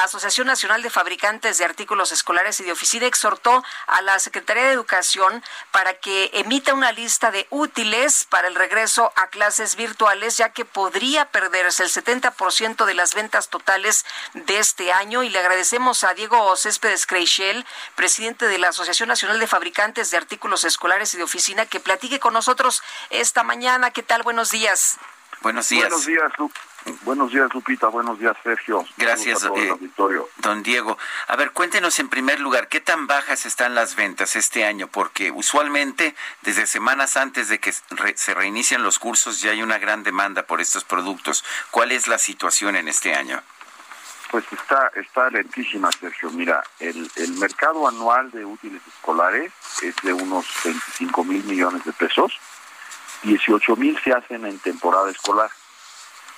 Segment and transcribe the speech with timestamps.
[0.00, 4.62] La Asociación Nacional de Fabricantes de Artículos Escolares y de Oficina exhortó a la Secretaría
[4.62, 10.38] de Educación para que emita una lista de útiles para el regreso a clases virtuales,
[10.38, 15.22] ya que podría perderse el 70% de las ventas totales de este año.
[15.22, 20.16] Y le agradecemos a Diego Céspedes Creixel, presidente de la Asociación Nacional de Fabricantes de
[20.16, 23.90] Artículos Escolares y de Oficina, que platique con nosotros esta mañana.
[23.90, 24.22] ¿Qué tal?
[24.22, 24.96] Buenos días.
[25.42, 25.90] Buenos días.
[25.90, 26.50] Buenos días, Lu
[27.02, 27.88] Buenos días, Lupita.
[27.88, 28.84] Buenos días, Sergio.
[28.96, 29.76] Gracias, eh,
[30.38, 30.96] don Diego.
[31.28, 34.88] A ver, cuéntenos en primer lugar, ¿qué tan bajas están las ventas este año?
[34.88, 40.02] Porque usualmente, desde semanas antes de que se reinician los cursos, ya hay una gran
[40.02, 41.44] demanda por estos productos.
[41.70, 43.42] ¿Cuál es la situación en este año?
[44.30, 46.30] Pues está, está lentísima, Sergio.
[46.30, 51.92] Mira, el, el mercado anual de útiles escolares es de unos 25 mil millones de
[51.92, 52.32] pesos.
[53.22, 55.50] 18 mil se hacen en temporada escolar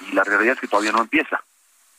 [0.00, 1.42] y la realidad es que todavía no empieza.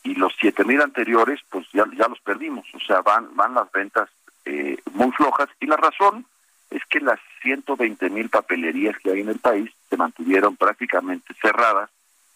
[0.03, 3.71] Y los siete mil anteriores, pues ya, ya los perdimos, o sea, van, van las
[3.71, 4.09] ventas
[4.45, 6.25] eh, muy flojas y la razón
[6.71, 11.89] es que las 120 mil papelerías que hay en el país se mantuvieron prácticamente cerradas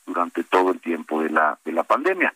[0.06, 2.34] durante todo el tiempo de la, de la pandemia.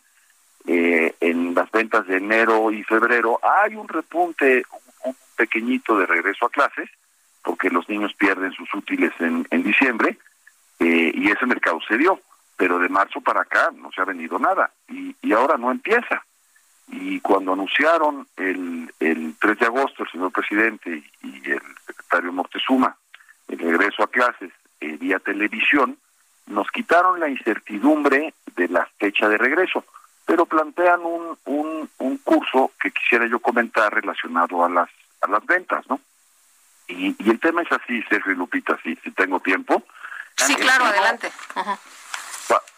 [0.66, 4.64] Eh, en las ventas de enero y febrero hay un repunte,
[5.04, 6.90] un, pequeñito de regreso a clases,
[7.42, 10.18] porque los niños pierden sus útiles en, en diciembre,
[10.80, 12.20] eh, y ese mercado se dio
[12.60, 16.22] pero de marzo para acá no se ha vendido nada y, y ahora no empieza.
[16.88, 22.94] Y cuando anunciaron el, el 3 de agosto el señor presidente y el secretario Mortezuma
[23.48, 25.96] el regreso a clases eh, vía televisión,
[26.48, 29.86] nos quitaron la incertidumbre de la fecha de regreso,
[30.26, 34.90] pero plantean un, un, un curso que quisiera yo comentar relacionado a las,
[35.22, 35.98] a las ventas, ¿no?
[36.88, 39.82] Y, y el tema es así, Sergio y Lupita, si, si tengo tiempo.
[40.36, 41.32] Sí, claro, adelante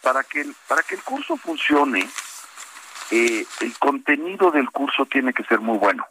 [0.03, 2.09] para que el, para que el curso funcione,
[3.11, 6.07] eh, el contenido del curso tiene que ser muy bueno.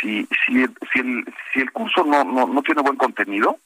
[0.00, 3.58] Si, si, el, si, el, si el curso no, no, no tiene buen contenido,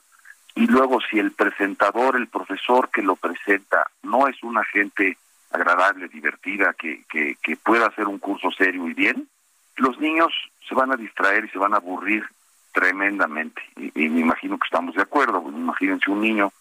[0.55, 5.17] y luego si el presentador, el profesor que lo presenta, no es una gente
[5.51, 9.29] agradable, divertida, que, que, que pueda hacer un curso serio y bien,
[9.77, 10.33] los niños
[10.69, 12.25] se van a distraer y se van a aburrir
[12.73, 13.63] tremendamente.
[13.77, 15.43] Y, y me imagino que estamos de acuerdo.
[15.49, 16.53] Imagínense un niño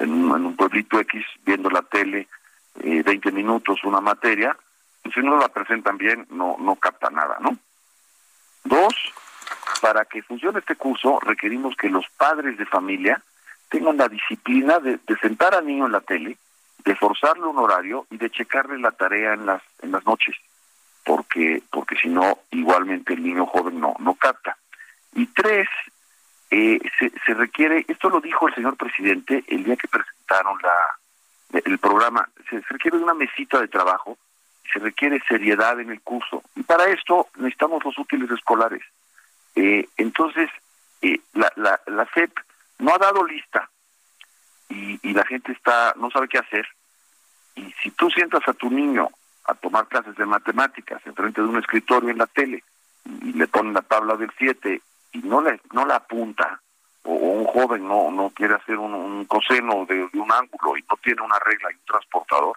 [0.00, 2.26] en un, pueblito X viendo la tele
[2.82, 4.56] eh, 20 minutos una materia,
[5.04, 7.56] y si no la presentan bien, no, no capta nada, ¿no?
[8.64, 8.94] Dos,
[9.80, 13.22] para que funcione este curso requerimos que los padres de familia
[13.68, 16.36] tengan la disciplina de, de sentar al niño en la tele,
[16.84, 20.36] de forzarle un horario y de checarle la tarea en las en las noches,
[21.04, 24.56] porque porque si no igualmente el niño joven no no capta.
[25.14, 25.68] Y tres,
[26.50, 30.74] eh, se, se, requiere, esto lo dijo el señor presidente el día que presentaron la
[31.64, 34.16] el programa, se, requiere una mesita de trabajo,
[34.72, 38.82] se requiere seriedad en el curso y para esto necesitamos los útiles escolares.
[39.56, 40.48] Eh, entonces,
[41.02, 42.32] eh, la, la, la CEP
[42.78, 43.68] no ha dado lista
[44.68, 46.66] y, y la gente está no sabe qué hacer.
[47.56, 49.08] Y si tú sientas a tu niño
[49.44, 52.62] a tomar clases de matemáticas enfrente de un escritorio en la tele
[53.22, 54.80] y le ponen la tabla del 7
[55.12, 56.60] y no le no la apunta
[57.04, 60.96] o, un joven no no quiere hacer un, coseno de, de, un ángulo y no
[61.02, 62.56] tiene una regla y un transportador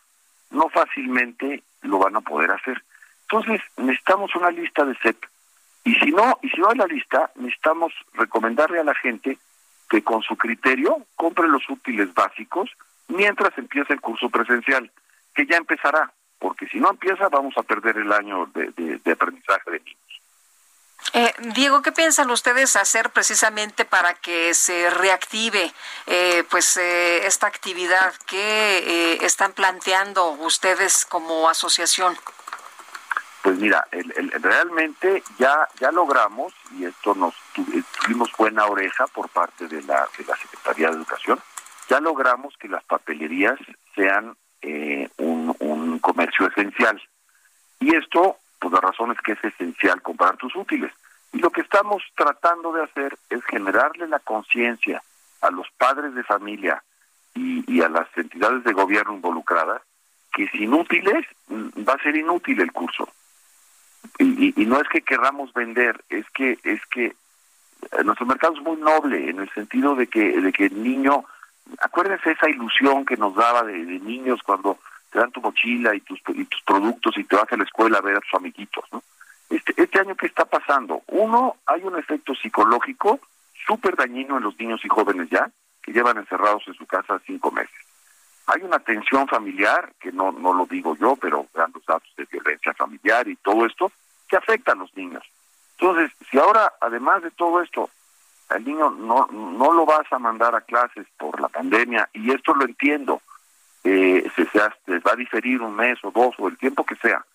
[0.52, 2.81] no fácilmente lo van a poder hacer.
[3.24, 5.25] Entonces necesitamos una lista de CEP
[5.84, 9.38] y si no y si no hay la lista necesitamos recomendarle a la gente
[9.90, 12.69] que con su criterio compre los útiles básicos
[13.08, 14.90] mientras empieza el curso presencial
[15.34, 19.12] que ya empezará porque si no empieza vamos a perder el año de, de, de
[19.12, 20.12] aprendizaje de niños
[21.11, 25.71] eh, Diego, ¿qué piensan ustedes hacer precisamente para que se reactive
[26.07, 28.13] eh, pues eh, esta actividad?
[28.25, 32.15] ¿Qué eh, están planteando ustedes como asociación?
[33.41, 39.67] Pues mira, el, realmente ya ya logramos y esto nos tuvimos buena oreja por parte
[39.67, 41.39] de la de la Secretaría de Educación.
[41.89, 43.59] Ya logramos que las papelerías
[43.94, 44.35] sean
[45.17, 47.01] un, un comercio esencial
[47.81, 50.89] y esto pues la razón es que es esencial comprar tus útiles.
[51.33, 55.04] Y lo que estamos tratando de hacer es generarle la conciencia
[55.42, 56.81] a los padres de familia
[57.36, 59.81] y, a las entidades de gobierno involucradas
[60.31, 63.10] que sin útiles mm, va a ser inútil el curso.
[64.18, 68.62] Y, y, no es que querramos vender, es que es que eh, nuestro mercado es
[68.62, 71.25] muy noble en el sentido de que de que el niño,
[71.80, 74.77] acuérdense esa ilusión que nos daba de, niños cuando
[75.13, 78.00] te dan tu mochila y tus y tus productos y te vas a la escuela
[78.00, 79.04] a ver a tus amiguitos, ¿no?
[79.50, 81.04] Este, este año qué está pasando?
[81.07, 83.19] Uno, hay un efecto psicológico
[83.68, 85.51] súper dañino en los niños y jóvenes ya,
[85.83, 87.75] que llevan encerrados en su casa cinco meses.
[88.48, 92.74] Hay una tensión familiar, que no, no lo digo yo, pero grandes datos de violencia
[92.74, 93.92] familiar y todo esto,
[94.27, 95.24] que afecta a los niños.
[95.77, 97.89] Entonces, si ahora, además de todo esto,
[98.50, 102.56] al niño no, no lo vas a mandar a clases por la pandemia, y esto
[102.56, 103.21] lo entiendo,
[103.83, 104.45] eh, se,
[105.00, 107.25] va a diferir un mes o dos o el tiempo que sea,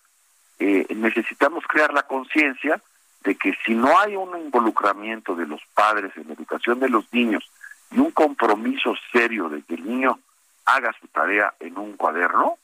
[0.58, 2.80] eh, necesitamos crear la conciencia
[3.22, 7.12] de que si no hay un involucramiento de los padres en la educación de los
[7.12, 7.50] niños
[7.90, 10.18] y un compromiso serio de que el niño
[10.64, 12.56] haga su tarea en un cuaderno,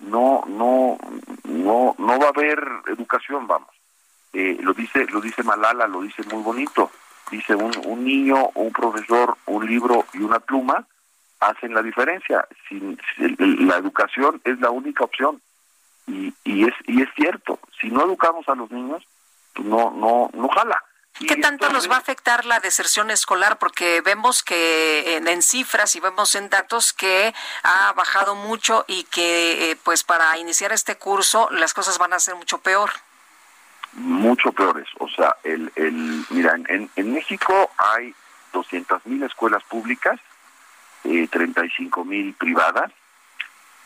[0.00, 0.98] no, no,
[1.44, 3.70] no, no va a haber educación, vamos.
[4.32, 6.90] Eh, lo dice, lo dice Malala, lo dice muy bonito.
[7.30, 10.86] Dice un, un niño, un profesor, un libro y una pluma
[11.40, 12.46] hacen la diferencia.
[12.68, 15.40] Sin, la educación es la única opción
[16.06, 17.58] y, y es y es cierto.
[17.80, 19.04] Si no educamos a los niños,
[19.54, 20.82] pues no no no jala.
[21.26, 23.58] ¿Qué tanto nos va a afectar la deserción escolar?
[23.58, 29.70] Porque vemos que en, cifras y vemos en datos que ha bajado mucho y que
[29.72, 32.90] eh, pues para iniciar este curso las cosas van a ser mucho peor.
[33.94, 34.86] Mucho peores.
[34.98, 38.14] O sea, el, el mira, en, en México hay
[38.52, 40.20] 200 mil escuelas públicas,
[41.04, 42.92] eh, 35 mil privadas.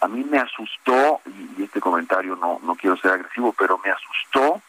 [0.00, 1.20] A mí me asustó,
[1.56, 4.60] y este comentario no, no quiero ser agresivo, pero me asustó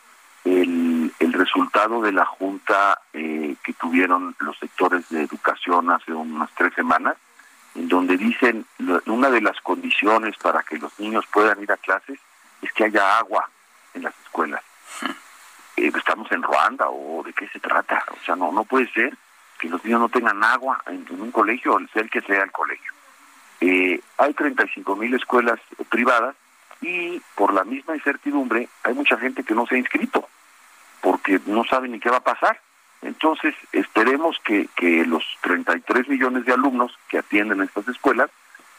[0.45, 6.49] el, el resultado de la junta eh, que tuvieron los sectores de educación hace unas
[6.55, 7.15] tres semanas,
[7.75, 8.65] en donde dicen
[9.07, 12.19] una de las condiciones para que los niños puedan ir a clases
[12.61, 13.49] es que haya agua
[13.93, 14.61] en las escuelas.
[15.75, 19.17] Eh, estamos en Ruanda o de qué se trata, o sea, no no puede ser
[19.63, 22.91] que los niños no tengan agua en, un colegio, sea el que sea el colegio.
[23.61, 25.57] Eh, hay 35 mil escuelas
[25.87, 26.35] privadas
[26.81, 30.27] y por la misma incertidumbre hay mucha gente que no se ha inscrito
[30.99, 32.59] porque no sabe ni qué va a pasar.
[33.03, 38.29] Entonces, esperemos que, que los 33 millones de alumnos que atienden estas escuelas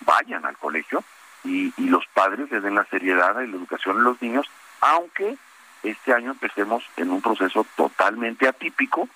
[0.01, 1.03] vayan al colegio
[1.45, 4.47] y, y los padres le den la seriedad y la educación a los niños,
[4.83, 5.39] aunque
[5.83, 9.09] este año empecemos en un proceso totalmente atípico,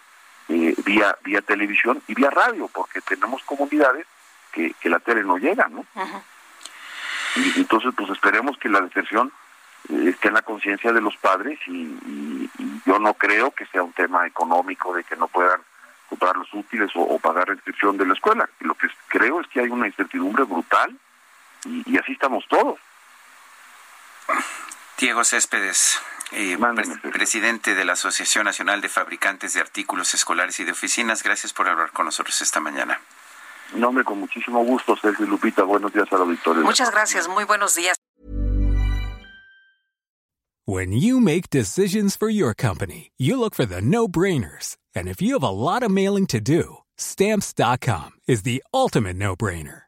[0.49, 4.07] eh, vía, vía televisión y vía radio, porque tenemos comunidades
[4.53, 5.85] que, que la tele no llega, ¿no?
[7.37, 9.33] Y entonces, pues esperemos que la deserción
[9.89, 12.51] esté en la conciencia de los padres y,
[12.87, 15.61] yo no creo que sea un tema económico de que no puedan
[16.09, 18.49] comprar los útiles o, pagar la inscripción de la escuela.
[18.61, 20.97] Lo que creo es que hay una incertidumbre brutal
[21.67, 22.79] y, así estamos todos.
[24.99, 25.97] Diego Céspedes,
[26.33, 26.59] eh,
[27.13, 31.69] presidente de la Asociación Nacional de Fabricantes de Artículos Escolares y de Oficinas, gracias por
[31.69, 33.01] hablar con nosotros esta mañana.
[33.75, 35.63] No, hombre, con muchísimo gusto, Sergio Lupita.
[35.63, 36.65] Buenos días a la auditorio.
[36.65, 37.97] Muchas gracias, muy buenos días.
[40.67, 44.77] When you make decisions for your company, you look for the no-brainers.
[44.95, 49.88] And if you have a lot of mailing to do, stamps.com is the ultimate no-brainer.